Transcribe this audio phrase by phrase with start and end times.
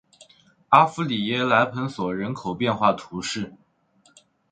[0.69, 3.53] 阿夫里耶莱蓬索人口变化图示